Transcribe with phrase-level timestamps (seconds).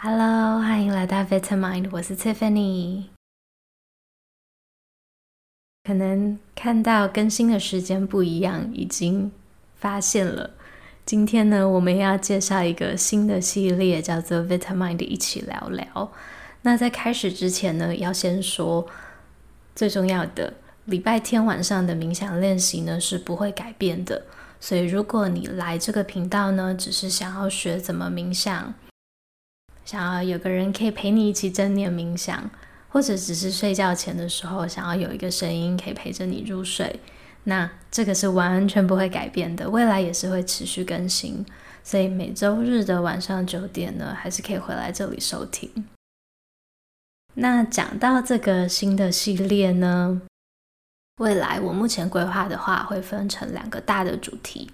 [0.00, 3.06] Hello，欢迎来到 Vitamin，我是 Tiffany。
[5.82, 9.32] 可能看到更新的时间不一样，已经
[9.74, 10.50] 发现了。
[11.04, 16.12] 今天呢，我们要介绍一个新的系列，叫做 Vitamin，一起聊聊。
[16.62, 18.86] 那在开始之前呢，要先说
[19.74, 20.54] 最重要的，
[20.84, 24.26] 礼拜天晚上的冥想练习呢是不会改变的。
[24.60, 28.72] 所以，如果你来这个频道呢，只是想要学怎么冥想，
[29.88, 32.50] 想要有个人可以陪你一起正念冥想，
[32.90, 37.00] 或者只是睡觉前的时候想要有一个声音可以陪着你入睡，
[37.44, 41.42] 那这个是完全不会改变的，未来也是会持续更新。
[41.82, 45.86] 所以每周日的晚上九点呢，还是可以回来这里收听。
[47.32, 50.20] 那讲到这个新的系列呢，
[51.16, 54.70] 未来我目前规划的话，会分成两个大的主题。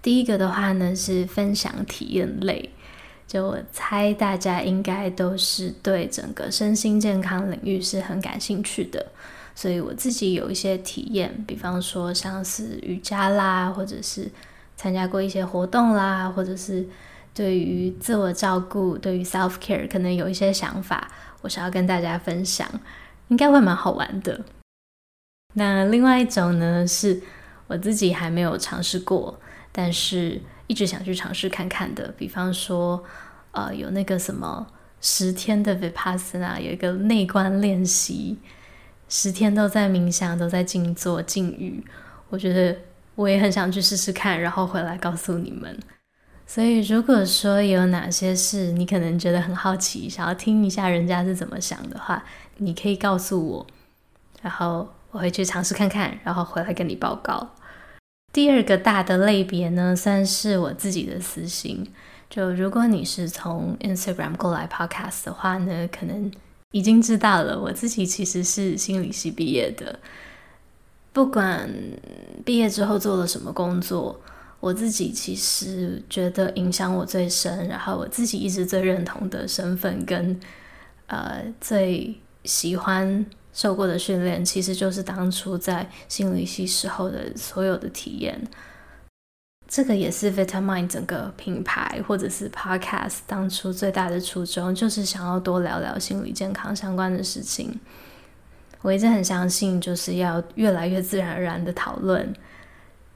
[0.00, 2.70] 第一个的话呢，是分享体验类。
[3.26, 9.04] 就我猜大家应该都是对整个身心健康领域是很感兴趣的，
[9.54, 14.30] 所以我自己有一些体验，比方说像是瑜伽啦，或者是
[14.76, 16.86] 参加过一些活动啦，或者是
[17.32, 22.68] 对于自我照顾、对于 self care 可能有一些想法，我想要跟大家分享，
[23.28, 24.44] 应该会蛮好玩的。
[25.54, 27.20] 那另外一种呢，是
[27.66, 29.40] 我自己还没有尝试过，
[29.72, 30.40] 但是。
[30.66, 33.02] 一直想去尝试看看的，比方说，
[33.52, 34.66] 呃，有那个什么
[35.00, 38.38] 十天的 Vipassana，有一个内观练习，
[39.08, 41.84] 十天都在冥想，都在静坐静语。
[42.30, 42.76] 我觉得
[43.14, 45.78] 我也很想去试试看，然后回来告诉你们。
[46.46, 52.24] 所以，如果说有哪些事你可能觉得很好奇，想要听一下人家是怎么想的话，
[52.58, 53.66] 你可以告诉我，
[54.42, 57.54] 然后我会去尝试看看，然后回来跟你报告。
[58.34, 61.86] 第二个大的类别呢，算是我自己的私心。
[62.28, 66.32] 就如果你是从 Instagram 过来 Podcast 的话呢，可能
[66.72, 70.00] 已经知道了，我自己其实是心理系毕业的。
[71.12, 71.70] 不管
[72.44, 74.20] 毕业之后做了什么工作，
[74.58, 80.40] 我自己其实觉得影响我最深，然后我自己一直最认同的身份跟
[81.06, 83.24] 呃最喜欢。
[83.54, 88.46] 受过的训练其实就是当初在心理系时候的所有的体验，
[89.68, 97.78] 这个也是 Vitamin 整个品牌或者是 Podcast 当初最大的初衷，就是想要多聊聊心理健康相关的事情。
[98.82, 102.34] 我一直很相信，就是要越来越自然而然的讨论，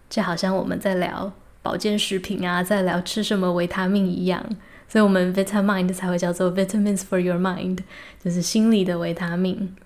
[0.08, 4.42] 就好像我们在聊保健食品啊，在聊吃什么维他命一样，
[4.88, 7.80] 所以我们 Vitamin 才会叫做 Vitamins for Your Mind，
[8.24, 9.76] 就是心理的维他命。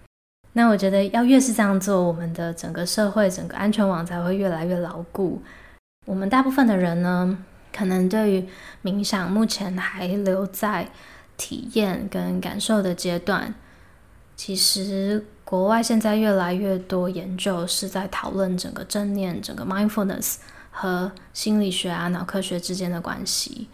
[0.54, 5.40] 那我觉得，要越是这样做，我们的整个社会、整个安全网才会越来越牢固。
[6.06, 7.38] 我们大部分的人呢，
[7.74, 8.48] 可能对于
[8.82, 10.90] 冥想目前还留在
[11.36, 13.54] 体验跟感受的阶段。
[14.36, 20.36] 其实，国外现在越来越多研究是在讨论整个正念、整个 mindfulness
[20.70, 23.68] 和心理学啊、脑科学之间的关系。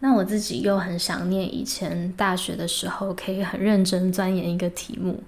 [0.00, 5.24] 那我自己又很想念以前大学的时候，可以很认真钻研一个题目。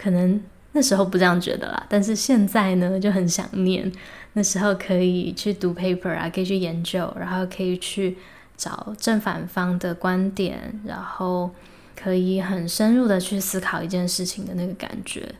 [0.00, 0.40] 可能
[0.72, 3.92] 那时候不这样觉得啦，但是现在呢，就很想念
[4.32, 8.16] 那时候可以去读 paper 啊，可以去研究，然后可以去
[8.56, 11.50] 找正反方的观点，然后
[11.94, 15.34] 可以很深入的去思考一件事情的那个感觉。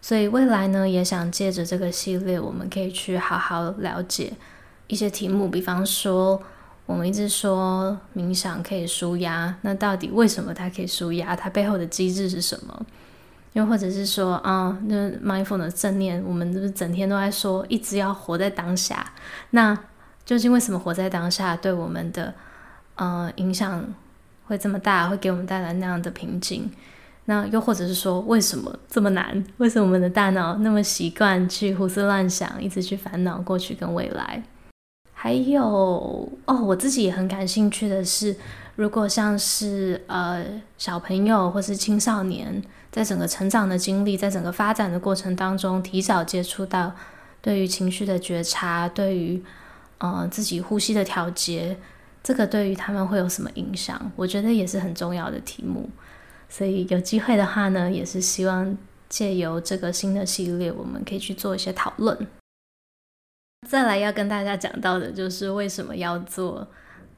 [0.00, 4.32] 所以未来呢，也想借着这个系列，我们可以去好好了解
[4.86, 6.40] 一些题目，比方说
[6.84, 11.34] 我们一直说冥想可以舒压，那到底为什么它可以舒压？
[11.34, 12.86] 它背后的机制是什么？
[13.56, 19.14] 又或者是说啊，那 mindfulness 的正念，我们是不是整天都在说，一直要活在当下？
[19.52, 19.74] 那
[20.26, 22.34] 究竟为什么活在当下对我们的
[22.96, 23.82] 呃影响
[24.44, 26.70] 会这么大，会给我们带来那样的瓶颈？
[27.24, 29.42] 那又或者是说，为什么这么难？
[29.56, 34.42] 为什么我们的大脑那么习惯去胡思乱想，一直去烦恼过去跟未来？
[35.14, 38.36] 还有哦，我自己也很感兴趣的是，
[38.76, 42.62] 如果像是呃小朋友或是青少年。
[42.88, 46.90] 在整个成长的经历，在整个发展的过程当中，提早接触到
[47.42, 49.42] 对于情绪的觉察，对于
[49.98, 51.76] 呃自己呼吸的调节，
[52.22, 54.10] 这个对于他们会有什么影响？
[54.16, 55.90] 我觉得也是很重要的题目。
[56.48, 58.74] 所以有机会的话呢，也是希望
[59.10, 62.26] 借由这个新的系列，我们可以去做一些讨论。
[63.68, 66.66] 再来要跟大家讲到的就是为什么要做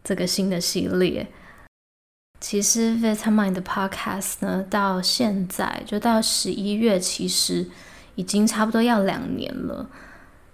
[0.02, 1.24] 这个新的系列。
[2.40, 7.66] 其实 Vitamin 的 Podcast 呢，到现在就到十一月，其实
[8.14, 9.88] 已经差不多要两年了。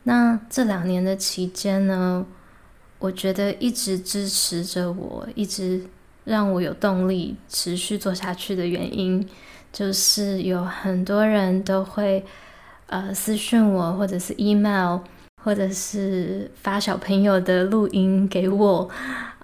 [0.05, 2.25] 那这两年的期间呢，
[2.99, 5.87] 我觉得一直支持着我，一直
[6.25, 9.29] 让我有动力持续做下去的原因，
[9.73, 12.25] 就是有很多人都会
[12.87, 15.01] 呃私讯我，或者是 email，
[15.45, 18.91] 或者是发小朋友的录音给我。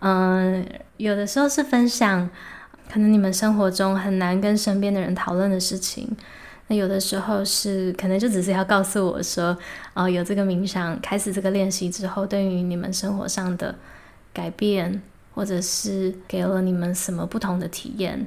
[0.01, 0.67] 嗯、
[0.97, 2.29] 有的时候是分享
[2.91, 6.09] 可能你们生活中很难跟身边的人讨论的事情，
[6.67, 9.57] 那有的时候是可能就只是要告诉我说，
[9.95, 13.77] 哦、有这个冥想，开始这个练习之后，对于你们生活上的
[14.33, 15.03] 改变。
[15.33, 18.27] 或者是给了你们什么不同的体验，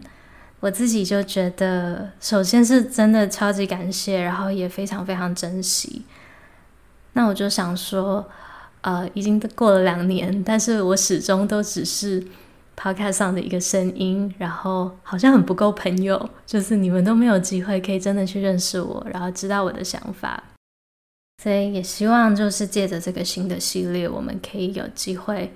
[0.61, 6.03] 我自己就觉得，首先是真的超级感谢，然后也非常非常珍惜。
[7.13, 8.27] 那我就想说，
[8.81, 12.23] 呃，已经过了两年，但是我始终都只是
[12.75, 20.43] Podcast 上的一个声音，然后好像很不够朋友，就是你们都没有机会可以真的去认识我，然后知道我的想法。
[21.41, 25.53] 所以也希望就是借着这个新的系列，我们可以有机会。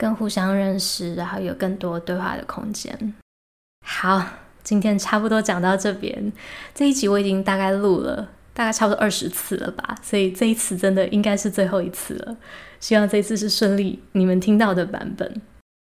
[0.00, 3.14] 更互相认识，然后有更多对话的空间。
[3.84, 4.24] 好，
[4.62, 6.32] 今天差不多讲到这边。
[6.72, 8.28] 这一集我已经大概录了
[8.58, 12.36] 大概差不多二十次了吧，所以这一次真的应该是最后一次了。
[12.80, 15.40] 希望这一次是顺利你们听到的版本。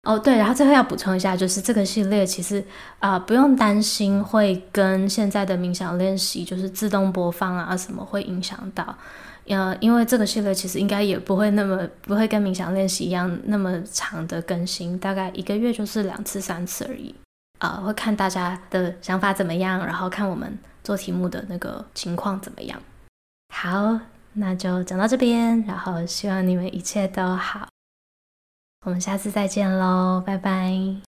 [0.04, 2.64] 哦，对，然后最后要补充一下，就是这个系列其实
[3.00, 8.96] 啊，不用担心会跟现在的冥想练习就是自动播放啊什么会影响到。
[9.48, 17.16] 呃，因为这个系列其实应该也不会那么不会跟冥想练习一样那么长的更新，大概一个月就是两次三次而已。
[17.58, 20.56] 啊、会看大家的想法怎么样，然后看我们
[20.90, 22.82] 做题目的那个情况怎么样。
[23.54, 24.00] 好，
[24.34, 27.68] 那就讲到这边，然后希望你们一切都好。
[28.88, 31.09] 我们下次再见喽，拜拜。